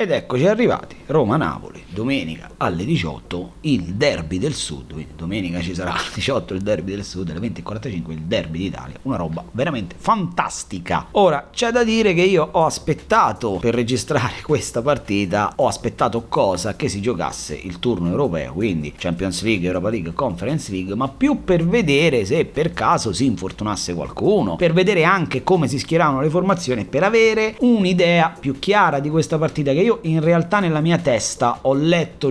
Ed 0.00 0.12
eccoci 0.12 0.46
arrivati, 0.46 0.96
Roma-Napoli, 1.08 1.84
domenica 1.92 2.50
alle 2.56 2.84
18, 2.84 3.52
il 3.62 3.94
derby 3.94 4.38
del 4.38 4.54
sud, 4.54 4.92
quindi 4.92 5.12
domenica 5.16 5.60
ci 5.60 5.74
sarà 5.74 5.92
alle 5.92 6.08
18 6.14 6.54
il 6.54 6.60
derby 6.62 6.94
del 6.94 7.04
sud, 7.04 7.30
alle 7.30 7.40
20.45 7.40 8.10
il 8.10 8.22
derby 8.22 8.58
d'Italia, 8.58 8.96
una 9.02 9.16
roba 9.16 9.44
veramente 9.52 9.96
fantastica. 9.98 11.08
Ora, 11.12 11.48
c'è 11.52 11.70
da 11.70 11.84
dire 11.84 12.14
che 12.14 12.22
io 12.22 12.48
ho 12.50 12.64
aspettato 12.64 13.58
per 13.60 13.74
registrare 13.74 14.34
questa 14.46 14.82
partita, 14.82 15.52
ho 15.56 15.66
aspettato 15.66 16.26
cosa? 16.28 16.76
Che 16.76 16.88
si 16.88 17.00
giocasse 17.00 17.54
il 17.54 17.78
turno 17.78 18.08
europeo, 18.08 18.52
quindi 18.52 18.92
Champions 18.96 19.42
League, 19.42 19.66
Europa 19.66 19.90
League, 19.90 20.12
Conference 20.12 20.70
League, 20.70 20.94
ma 20.94 21.08
più 21.08 21.44
per 21.44 21.66
vedere 21.66 22.24
se 22.24 22.44
per 22.44 22.72
caso 22.72 23.12
si 23.12 23.24
infortunasse 23.24 23.94
qualcuno, 23.94 24.56
per 24.56 24.72
vedere 24.72 25.04
anche 25.04 25.42
come 25.42 25.66
si 25.66 25.78
schieravano 25.78 26.20
le 26.20 26.30
formazioni, 26.30 26.84
per 26.84 27.02
avere 27.02 27.56
un'idea 27.60 28.34
più 28.38 28.58
chiara 28.58 29.00
di 29.00 29.10
questa 29.10 29.38
partita 29.38 29.72
che 29.72 29.80
io 29.80 29.98
in 30.02 30.20
realtà 30.20 30.60
nella 30.60 30.80
mia 30.80 30.98
testa 30.98 31.58
ho 31.62 31.74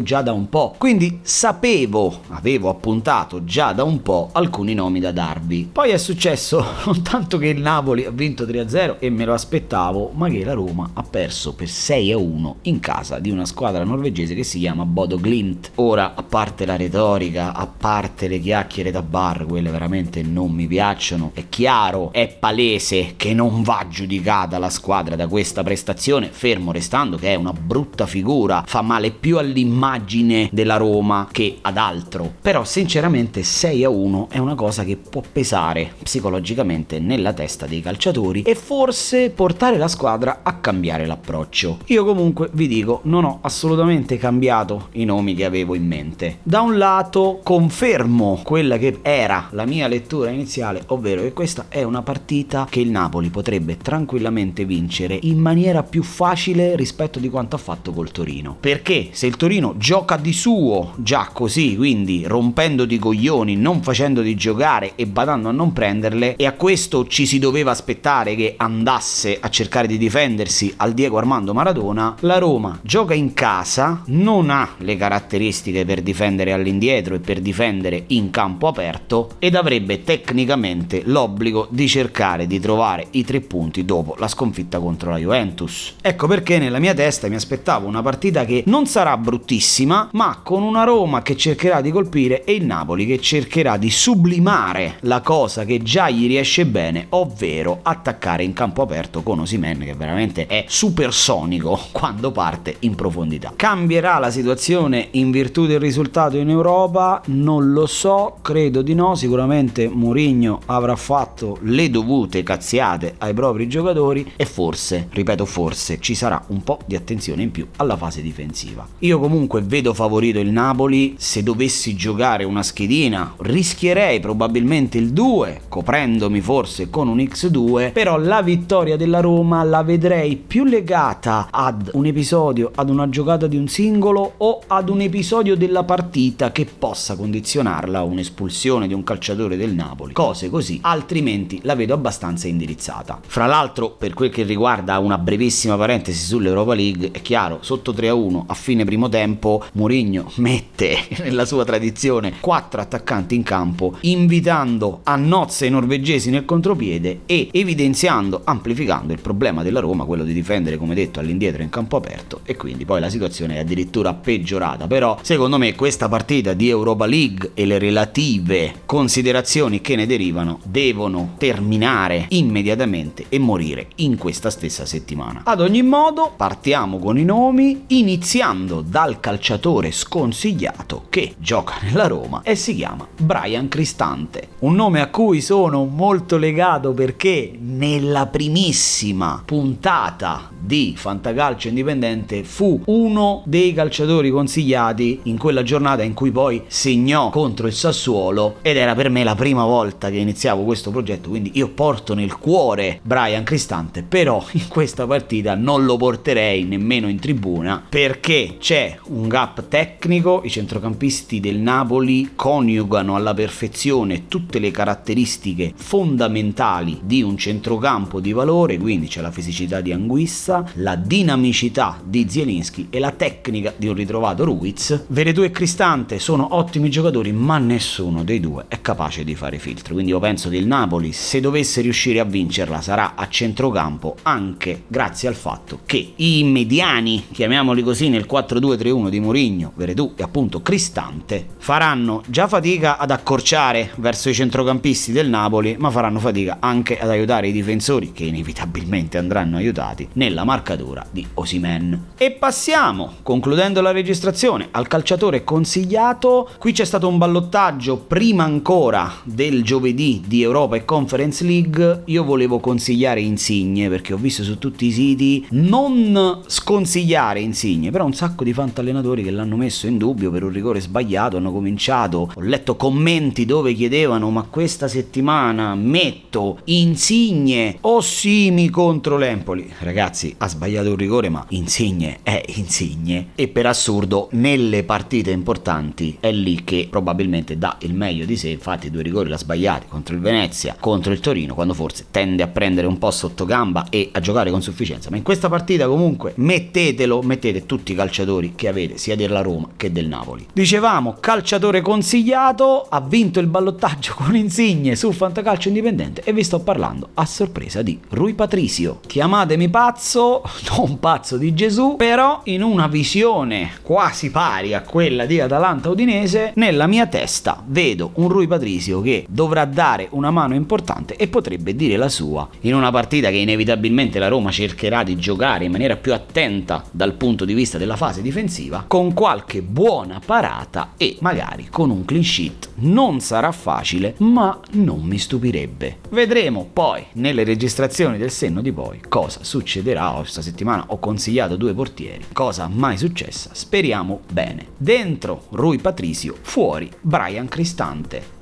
già 0.04 0.22
da 0.22 0.32
un 0.32 0.48
po', 0.48 0.76
quindi 0.78 1.20
sapevo, 1.22 2.22
avevo 2.30 2.70
appuntato 2.70 3.44
già 3.44 3.74
da 3.74 3.84
un 3.84 4.02
po' 4.02 4.30
alcuni 4.32 4.74
nomi 4.74 5.00
da 5.00 5.12
darvi. 5.12 5.70
Poi 5.72 5.90
è 5.90 5.98
successo 5.98 6.66
non 6.86 7.02
tanto 7.02 7.38
che 7.38 7.48
il 7.48 7.60
Napoli 7.60 8.06
ha 8.06 8.12
vinto 8.12 8.46
3-0 8.46 8.96
e 9.00 9.10
me 9.10 9.26
lo 9.26 9.34
aspettavo, 9.34 10.12
ma 10.14 10.30
che 10.30 10.44
la 10.44 10.54
Roma 10.54 10.92
ha 10.94 11.04
perso 11.04 11.54
per 11.54 11.68
6-1 11.68 12.54
in 12.64 12.80
casa 12.80 13.20
di 13.20 13.32
una 13.32 13.46
squadra 13.46 13.84
norvegese 13.84 14.36
che 14.36 14.44
si 14.44 14.60
chiama 14.60 14.86
Bodo 14.86 15.18
Glint. 15.18 15.72
Ora, 15.76 16.14
a 16.16 16.24
parte 16.24 16.66
la 16.66 16.78
retorica, 16.78 17.54
a 17.54 17.68
parte 17.68 18.28
le 18.28 18.40
chiacchiere 18.40 18.92
da 18.92 19.02
bar, 19.02 19.46
quelle 19.46 19.72
veramente 19.72 20.22
non 20.22 20.52
mi 20.52 20.68
piacciono, 20.68 21.32
è 21.34 21.50
chiaro, 21.50 22.12
è 22.12 22.28
palese 22.30 23.16
che 23.18 23.34
non 23.34 23.64
va 23.64 23.86
giudicata 23.90 24.58
la 24.58 24.70
squadra 24.70 25.16
da 25.16 25.28
questa 25.28 25.64
prestazione, 25.64 26.30
fermo 26.32 26.72
restando 26.72 27.18
che 27.18 27.34
è 27.34 27.36
una 27.36 27.54
brutta 27.54 28.06
figura, 28.06 28.64
fa 28.66 28.82
male 28.82 29.12
più 29.12 29.38
all'immagine 29.40 30.50
della 30.52 30.78
Roma 30.78 31.28
che 31.32 31.58
ad 31.62 31.78
altro. 31.78 32.32
Però 32.42 32.64
sinceramente 32.64 33.44
6 33.44 33.84
a 33.84 33.90
1 33.90 34.28
è 34.30 34.38
una 34.38 34.56
cosa 34.56 34.84
che 34.84 34.98
può 34.98 35.22
pesare 35.30 35.94
psicologicamente 36.02 37.00
nella 37.00 37.34
testa 37.34 37.66
dei 37.66 37.82
calciatori 37.82 38.44
e 38.44 38.56
forse 38.56 39.30
portare 39.30 39.78
la 39.78 39.88
squadra 39.88 40.40
a 40.44 40.56
cambiare 40.56 41.06
l'approccio. 41.06 41.80
Io 41.86 42.06
comunque 42.06 42.50
vi 42.54 42.68
dico, 42.68 43.02
non 43.04 43.24
ho 43.24 43.40
assolutamente 43.42 44.18
cambiato 44.18 44.90
i 44.94 45.06
nomi 45.06 45.34
che 45.34 45.46
avevo 45.46 45.76
in 45.76 45.88
mente. 45.88 46.40
Da 46.44 46.62
un 46.62 46.78
lato 46.78 47.40
confermo 47.44 48.42
quella 48.44 48.78
che 48.78 49.00
era 49.02 49.48
la 49.52 49.66
mia 49.66 49.88
lettura 49.88 50.30
iniziale, 50.30 50.84
ovvero 50.88 51.22
che 51.22 51.34
questa 51.34 51.66
è 51.70 51.84
una 51.84 52.02
partita 52.02 52.68
che 52.70 52.80
il 52.80 52.90
Napoli 52.90 53.30
potrebbe 53.30 53.78
tranquillamente 53.78 54.66
vincere 54.66 55.18
in 55.22 55.40
maniera 55.40 55.84
più 55.84 56.04
facile 56.04 56.76
rispetto 56.76 57.20
di 57.20 57.30
quanto 57.30 57.56
ha 57.56 57.60
fatto 57.60 57.92
col 57.92 58.12
Torino. 58.12 58.58
Perché 58.60 59.10
se 59.12 59.29
il 59.30 59.38
Torino 59.38 59.76
gioca 59.78 60.18
di 60.18 60.34
suo 60.34 60.94
già 60.98 61.30
così, 61.32 61.76
quindi 61.78 62.24
rompendo 62.26 62.86
di 62.86 62.98
coglioni, 62.98 63.56
non 63.56 63.84
facendo 63.84 64.22
di 64.22 64.36
giocare 64.36 64.94
e 64.96 65.06
badando 65.06 65.50
a 65.50 65.52
non 65.52 65.72
prenderle, 65.72 66.36
e 66.36 66.48
a 66.48 66.54
questo 66.54 67.08
ci 67.08 67.28
si 67.28 67.38
doveva 67.38 67.70
aspettare 67.70 68.36
che 68.36 68.56
andasse 68.58 69.38
a 69.40 69.50
cercare 69.50 69.88
di 69.88 70.00
difendersi 70.00 70.74
al 70.78 70.94
Diego 70.94 71.20
Armando 71.20 71.54
Maradona, 71.54 72.16
la 72.22 72.40
Roma 72.40 72.80
gioca 72.82 73.14
in 73.14 73.34
casa, 73.34 74.02
non 74.08 74.50
ha 74.50 74.76
le 74.78 74.98
caratteristiche 74.98 75.86
per 75.86 76.02
difendere 76.02 76.52
all'indietro 76.52 77.14
e 77.14 77.20
per 77.20 77.40
difendere 77.40 78.06
in 78.08 78.32
campo 78.32 78.68
aperto 78.68 79.30
ed 79.38 79.54
avrebbe 79.54 80.04
tecnicamente 80.04 81.04
l'obbligo 81.06 81.68
di 81.70 81.88
cercare 81.88 82.48
di 82.48 82.60
trovare 82.60 83.08
i 83.12 83.24
tre 83.24 83.42
punti 83.42 83.86
dopo 83.86 84.16
la 84.18 84.28
sconfitta 84.28 84.80
contro 84.80 85.12
la 85.12 85.18
Juventus. 85.18 85.94
Ecco 86.02 86.26
perché 86.26 86.58
nella 86.58 86.80
mia 86.80 86.96
testa 86.96 87.28
mi 87.28 87.36
aspettavo 87.36 87.88
una 87.88 88.02
partita 88.02 88.44
che 88.46 88.64
non 88.66 88.88
sarà 88.88 89.18
bruttissima, 89.20 90.10
ma 90.14 90.40
con 90.42 90.64
una 90.64 90.84
Roma 90.84 91.22
che 91.22 91.38
cercherà 91.38 91.82
di 91.82 91.92
colpire 91.92 92.44
e 92.44 92.54
il 92.54 92.66
Napoli 92.66 93.06
che 93.06 93.20
cercherà 93.20 93.78
di 93.78 93.90
sublimare 93.90 94.98
la 95.02 95.22
cosa 95.22 95.66
che 95.66 95.82
già 95.84 96.10
gli 96.10 96.28
riesce 96.28 96.66
bene, 96.66 97.08
ovvero 97.10 97.80
attaccare 97.84 98.44
in 98.44 98.54
campo 98.54 98.82
aperto 98.82 99.22
con 99.22 99.40
Osimen 99.40 99.80
che 99.80 99.94
veramente 99.94 100.48
è 100.48 100.66
supersonico 100.68 101.80
quando 101.92 102.32
parte 102.32 102.78
in 102.80 102.96
profondità. 102.96 103.54
Cambierà 103.56 104.18
la 104.20 104.32
situazione 104.32 105.10
in 105.12 105.32
virtù 105.32 105.66
del 105.66 105.80
risultato 105.80 106.38
in 106.38 106.50
Europa? 106.50 107.22
Non 107.26 107.72
lo 107.72 107.86
so, 107.86 108.38
credo 108.42 108.82
di 108.82 108.94
no, 108.94 109.16
sicuramente 109.16 109.88
Mourinho 109.88 110.62
avrà 110.66 110.96
fatto 110.96 111.58
le 111.62 111.90
dovute 111.90 112.44
cazziate 112.44 113.16
ai 113.18 113.34
propri 113.34 113.68
giocatori 113.68 114.34
e 114.36 114.46
forse, 114.46 115.08
ripeto 115.12 115.46
forse, 115.46 116.00
ci 116.00 116.16
sarà 116.16 116.44
un 116.48 116.64
po' 116.64 116.80
di 116.86 116.96
attenzione 116.96 117.44
in 117.44 117.52
più 117.52 117.68
alla 117.78 117.98
fase 117.98 118.22
difensiva. 118.22 118.88
Io 119.00 119.09
comunque 119.18 119.62
vedo 119.62 119.94
favorito 119.94 120.40
il 120.40 120.52
Napoli, 120.52 121.16
se 121.18 121.42
dovessi 121.42 121.96
giocare 121.96 122.44
una 122.44 122.62
schedina 122.62 123.34
rischierei 123.38 124.20
probabilmente 124.20 124.98
il 124.98 125.12
2, 125.12 125.62
coprendomi 125.68 126.42
forse 126.42 126.90
con 126.90 127.08
un 127.08 127.18
X2, 127.18 127.94
però 127.94 128.18
la 128.18 128.42
vittoria 128.42 128.98
della 128.98 129.22
Roma 129.22 129.64
la 129.64 129.82
vedrei 129.82 130.36
più 130.36 130.66
legata 130.66 131.48
ad 131.50 131.90
un 131.94 132.06
episodio, 132.06 132.72
ad 132.76 132.90
una 132.90 133.10
giocata 133.10 133.48
di 133.48 133.58
un 133.58 133.68
singolo 133.68 134.34
o 134.38 134.62
ad 134.68 134.90
un 134.90 135.02
episodio 135.02 135.56
della 135.56 135.84
partita 135.84 136.52
che 136.52 136.66
possa 136.66 137.16
condizionarla 137.16 138.00
a 138.00 138.04
un'espulsione 138.04 138.88
di 138.88 138.94
un 138.94 139.04
calciatore 139.04 139.58
del 139.58 139.74
Napoli, 139.74 140.14
cose 140.14 140.50
così, 140.50 140.80
altrimenti 140.82 141.60
la 141.64 141.76
vedo 141.76 141.94
abbastanza 141.94 142.48
indirizzata. 142.48 143.20
Fra 143.26 143.46
l'altro, 143.46 143.92
per 143.92 144.14
quel 144.14 144.30
che 144.30 144.44
riguarda 144.44 145.00
una 145.00 145.18
brevissima 145.18 145.78
parentesi 145.78 146.26
sull'Europa 146.26 146.74
League, 146.74 147.12
è 147.12 147.22
chiaro, 147.22 147.60
sotto 147.62 147.92
3-1 147.94 148.44
a 148.48 148.54
fine 148.54 148.84
primo 149.00 149.08
tempo, 149.08 149.64
Mourinho 149.74 150.30
mette 150.36 151.08
nella 151.24 151.46
sua 151.46 151.64
tradizione 151.64 152.34
quattro 152.42 152.82
attaccanti 152.82 153.34
in 153.34 153.44
campo, 153.44 153.96
invitando 154.02 155.00
a 155.04 155.16
nozze 155.16 155.68
i 155.68 155.70
norvegesi 155.70 156.30
nel 156.30 156.44
contropiede 156.44 157.22
e 157.26 157.48
evidenziando, 157.52 158.42
amplificando 158.44 159.14
il 159.14 159.22
problema 159.22 159.64
della 159.64 159.80
Roma, 159.80 160.04
quello 160.04 160.26
di 160.26 160.34
difendere, 160.34 160.76
come 160.76 160.96
detto, 160.96 161.22
all'indietro 161.22 161.62
in 161.62 161.70
campo 161.70 161.96
aperto 161.96 162.42
e 162.44 162.58
quindi 162.58 162.84
poi 162.84 163.00
la 163.00 163.10
situazione 163.10 163.56
è 163.56 163.60
addirittura 163.60 164.14
peggiorata. 164.14 164.88
Però, 164.88 165.18
secondo 165.22 165.58
me, 165.58 165.76
questa 165.76 166.10
partita 166.10 166.54
di 166.54 166.68
Europa 166.68 167.06
League 167.06 167.52
e 167.54 167.66
le 167.66 167.78
relative 167.78 168.82
considerazioni 168.86 169.80
che 169.80 169.96
ne 169.96 170.06
derivano 170.06 170.60
devono 170.64 171.36
terminare 171.38 172.26
immediatamente 172.30 173.26
e 173.30 173.40
morire 173.40 173.88
in 173.96 174.18
questa 174.18 174.50
stessa 174.50 174.86
settimana. 174.86 175.44
Ad 175.46 175.62
ogni 175.62 175.84
modo, 175.84 176.34
partiamo 176.36 176.98
con 176.98 177.18
i 177.18 177.24
nomi, 177.24 177.84
iniziando 177.88 178.88
dal 178.90 179.20
calciatore 179.20 179.92
sconsigliato 179.92 181.06
che 181.10 181.36
gioca 181.38 181.76
nella 181.82 182.08
Roma 182.08 182.42
e 182.44 182.56
si 182.56 182.74
chiama 182.76 183.08
Brian 183.18 183.68
Cristante. 183.68 184.48
Un 184.60 184.74
nome 184.74 185.00
a 185.00 185.10
cui 185.10 185.42
sono 185.42 185.86
molto 185.86 186.38
legato 186.38 186.94
perché 186.94 187.56
nella 187.60 188.26
primissima 188.26 189.44
puntata 189.46 190.50
di 190.60 190.96
Fantacalcio 190.98 191.68
Indipendente 191.68 192.44
fu 192.44 192.82
uno 192.86 193.44
dei 193.46 193.74
calciatori 193.74 194.32
consigliati 194.32 195.22
in 195.24 195.38
quella 195.38 195.62
giornata 195.62 196.02
in 196.02 196.16
cui 196.16 196.32
poi 196.32 196.64
segnò 196.68 197.30
contro 197.30 197.68
il 197.68 197.74
Sassuolo 197.74 198.56
ed 198.64 198.76
era 198.76 198.96
per 198.96 199.10
me 199.10 199.24
la 199.24 199.36
prima 199.36 199.66
volta 199.66 200.10
che 200.10 200.18
iniziavo 200.18 200.64
questo 200.64 200.90
progetto, 200.90 201.30
quindi 201.30 201.52
io 201.54 201.70
porto 201.70 202.16
nel 202.16 202.38
cuore 202.38 203.00
Brian 203.04 203.44
Cristante, 203.44 204.02
però 204.02 204.44
in 204.54 204.68
questa 204.68 205.06
partita 205.06 205.54
non 205.54 205.86
lo 205.86 205.96
porterei 205.96 206.64
nemmeno 206.64 207.08
in 207.08 207.20
tribuna 207.20 207.84
perché 207.88 208.56
c'è 208.60 208.79
un 209.06 209.28
gap 209.28 209.68
tecnico, 209.68 210.42
i 210.44 210.50
centrocampisti 210.50 211.40
del 211.40 211.58
Napoli 211.58 212.32
coniugano 212.36 213.16
alla 213.16 213.34
perfezione 213.34 214.28
tutte 214.28 214.60
le 214.60 214.72
caratteristiche 214.72 215.74
fondamentali 215.76 217.00
di 217.04 217.22
un 217.22 217.38
centrocampo 217.38 218.20
di 218.20 218.32
valore, 218.32 218.78
quindi 218.78 219.08
c'è 219.08 219.22
la 219.22 219.32
fisicità 219.32 219.82
di 219.82 219.92
Anguissa, 219.92 220.66
la 220.76 220.96
dinamicità 220.96 222.00
di 222.04 222.26
Zielinski 222.30 222.88
e 222.90 223.00
la 223.00 223.12
tecnica 223.12 223.74
di 223.76 223.88
un 223.88 223.96
ritrovato 223.96 224.44
Ruiz. 224.44 225.06
Veretù 225.08 225.42
e 225.42 225.52
Cristante 225.52 226.20
sono 226.20 226.56
ottimi 226.56 226.90
giocatori, 226.90 227.32
ma 227.32 227.58
nessuno 227.58 228.24
dei 228.24 228.40
due 228.40 228.66
è 228.68 228.82
capace 228.82 229.24
di 229.24 229.36
fare 229.36 229.60
filtro. 229.60 229.94
Quindi 229.94 230.12
io 230.12 230.20
penso 230.20 230.50
che 230.50 230.58
il 230.58 230.68
Napoli, 230.68 231.12
se 231.12 231.40
dovesse 231.40 231.82
riuscire 231.82 232.20
a 232.20 232.26
vincerla, 232.26 232.82
sarà 232.82 233.16
a 233.16 233.28
centrocampo 233.28 234.16
anche 234.24 234.84
grazie 234.88 235.28
al 235.28 235.36
fatto 235.36 235.80
che 235.86 236.14
i 236.16 236.44
mediani, 236.44 237.26
chiamiamoli 237.32 237.84
così, 237.84 238.10
nel 238.10 238.28
4-2 238.30 238.69
4-2-3-1 238.76 239.10
di 239.10 239.20
Mourinho, 239.20 239.72
Veredù 239.76 240.14
e 240.16 240.24
appunto 240.24 240.62
Cristante, 240.62 241.46
faranno 241.58 242.24
già 242.28 242.48
fatica 242.48 242.98
ad 242.98 243.12
accorciare 243.12 243.92
verso 243.98 244.30
i 244.30 244.34
centrocampisti 244.34 245.12
del 245.12 245.30
Napoli, 245.30 245.76
ma 245.80 245.90
faranno 245.90 246.20
fatica 246.20 246.58
anche 246.60 247.00
ad 247.00 247.10
aiutare 247.10 247.48
i 247.48 247.52
difensori, 247.52 248.12
che 248.12 248.26
inevitabilmente 248.26 249.18
andranno 249.18 249.58
aiutati, 249.58 250.08
nella 250.14 250.44
marcatura 250.44 251.06
di 251.10 251.26
Osimen. 251.36 252.08
E 252.18 252.32
passiamo, 252.32 253.14
concludendo 253.24 253.82
la 253.82 253.92
registrazione, 253.92 254.68
al 254.72 254.88
calciatore 254.88 255.44
consigliato. 255.44 256.50
Qui 256.58 256.72
c'è 256.72 256.86
stato 256.86 257.08
un 257.08 257.18
ballottaggio 257.18 257.98
prima 257.98 258.44
ancora 258.44 259.12
del 259.24 259.64
giovedì 259.64 260.24
di 260.26 260.42
Europa 260.42 260.76
e 260.76 260.86
Conference 260.86 261.44
League. 261.44 262.04
Io 262.06 262.24
volevo 262.24 262.60
consigliare 262.60 263.22
Insigne 263.22 263.90
perché 263.90 264.14
ho 264.14 264.18
visto 264.18 264.44
su 264.44 264.58
tutti 264.58 264.86
i 264.88 264.92
siti 264.92 265.46
non 265.52 266.42
sconsigliare 266.46 267.40
Insigne, 267.40 267.92
però 267.92 268.06
un 268.06 268.14
sacco 268.14 268.44
di 268.44 268.49
fantallenatori 268.54 269.24
che 269.24 269.32
l'hanno 269.32 269.56
messo 269.56 269.88
in 269.88 269.98
dubbio 269.98 270.32
per 270.32 270.44
un 270.44 270.52
rigore 270.52 270.80
sbagliato, 270.80 271.38
hanno 271.38 271.52
cominciato, 271.52 272.32
ho 272.34 272.42
letto 272.42 272.76
commenti 272.76 273.46
dove 273.46 273.74
chiedevano 273.74 274.30
ma 274.30 274.44
questa 274.44 274.88
settimana 274.88 275.76
metto 275.76 276.60
Insigne 276.66 277.78
o 277.82 278.02
Simi 278.02 278.70
contro 278.70 279.18
l'Empoli. 279.18 279.72
Ragazzi, 279.80 280.36
ha 280.38 280.48
sbagliato 280.48 280.90
un 280.90 280.96
rigore, 280.96 281.30
ma 281.30 281.46
Insigne 281.50 282.20
è 282.24 282.42
Insigne. 282.56 283.30
E 283.36 283.48
per 283.48 283.66
assurdo 283.66 284.30
nelle 284.32 284.84
partite 284.84 285.32
importanti 285.32 286.18
è 286.20 286.32
lì 286.32 286.64
che 286.64 286.88
probabilmente 286.90 287.58
dà 287.58 287.78
il 287.82 287.94
meglio 287.94 288.26
di 288.26 288.38
sé, 288.38 288.50
infatti 288.50 288.90
due 288.90 289.02
rigori 289.02 289.30
l'ha 289.30 289.38
sbagliati 289.38 289.88
contro 289.88 290.16
il 290.16 290.22
Venezia, 290.22 290.76
contro 290.80 291.12
il 291.12 291.20
Torino, 291.20 291.54
quando 291.54 291.74
forse 291.74 292.06
tende 292.12 292.44
a 292.44 292.48
prendere 292.48 292.88
un 292.88 292.98
po' 292.98 293.12
sotto 293.12 293.46
gamba 293.46 293.88
e 293.90 294.10
a 294.12 294.20
giocare 294.20 294.52
con 294.52 294.62
sufficienza, 294.62 295.10
ma 295.10 295.18
in 295.18 295.24
questa 295.24 295.50
partita 295.50 295.88
comunque 295.88 296.34
mettetelo, 296.36 297.22
mettete 297.22 297.66
tutti 297.66 297.92
i 297.92 297.96
calciatori 297.96 298.39
che 298.56 298.68
avete 298.68 298.98
sia 298.98 299.16
della 299.16 299.42
Roma 299.42 299.70
che 299.76 299.92
del 299.92 300.08
Napoli. 300.08 300.48
Dicevamo, 300.52 301.18
calciatore 301.20 301.82
consigliato, 301.82 302.86
ha 302.90 303.02
vinto 303.02 303.40
il 303.40 303.48
ballottaggio 303.48 304.14
con 304.18 304.36
Insigne 304.36 304.96
su 304.96 305.12
Fantacalcio 305.12 305.68
Indipendente 305.68 306.22
e 306.24 306.34
vi 306.34 306.44
sto 306.44 306.60
parlando 306.60 307.10
a 307.16 307.26
sorpresa 307.26 307.82
di 307.82 308.00
Rui 308.10 308.34
Patricio. 308.34 309.00
Chiamatemi 309.06 309.70
pazzo, 309.70 310.44
non 310.76 311.00
pazzo 311.00 311.38
di 311.38 311.54
Gesù, 311.54 311.96
però 311.98 312.42
in 312.46 312.62
una 312.62 312.88
visione 312.88 313.72
quasi 313.82 314.32
pari 314.32 314.74
a 314.74 314.82
quella 314.82 315.26
di 315.26 315.40
Atalanta 315.40 315.90
Udinese, 315.90 316.54
nella 316.56 316.88
mia 316.88 317.08
testa 317.08 317.64
vedo 317.66 318.12
un 318.16 318.28
Rui 318.30 318.48
Patricio 318.48 319.02
che 319.02 319.26
dovrà 319.28 319.66
dare 319.66 320.08
una 320.12 320.32
mano 320.32 320.56
importante 320.56 321.16
e 321.16 321.28
potrebbe 321.28 321.76
dire 321.76 321.98
la 321.98 322.10
sua 322.10 322.48
in 322.62 322.76
una 322.76 322.92
partita 322.92 323.30
che 323.30 323.38
inevitabilmente 323.38 324.20
la 324.20 324.28
Roma 324.28 324.52
cercherà 324.52 325.04
di 325.04 325.18
giocare 325.18 325.66
in 325.66 325.72
maniera 325.72 325.96
più 325.96 326.14
attenta 326.14 326.84
dal 326.92 327.14
punto 327.14 327.46
di 327.46 327.54
vista 327.54 327.78
della 327.78 327.96
fase 327.96 328.22
difensiva, 328.30 328.86
con 328.88 329.14
qualche 329.14 329.62
buona 329.62 330.22
parata 330.24 330.94
e 330.98 331.18
magari 331.22 331.68
con 331.70 331.90
un 331.90 332.06
clean 332.06 332.24
sheet. 332.24 332.70
Non 332.76 333.20
sarà 333.20 333.52
facile, 333.52 334.16
ma 334.20 334.60
non 334.72 335.02
mi 335.02 335.18
stupirebbe. 335.18 335.98
Vedremo 336.10 336.70
poi 336.72 337.06
nelle 337.14 337.44
registrazioni 337.44 338.18
del 338.18 338.32
senno 338.32 338.62
di 338.62 338.72
poi 338.72 339.02
cosa 339.10 339.44
succederà. 339.44 340.12
Questa 340.16 340.42
settimana 340.42 340.86
ho 340.88 341.00
consigliato 341.00 341.56
due 341.56 341.74
portieri, 341.74 342.26
cosa 342.32 342.68
mai 342.68 342.98
successa. 342.98 343.50
Speriamo 343.54 344.22
bene. 344.32 344.68
Dentro 344.78 345.46
Rui 345.50 345.80
Patricio, 345.80 346.36
fuori 346.42 346.90
Brian 347.02 347.48
Cristante. 347.48 348.39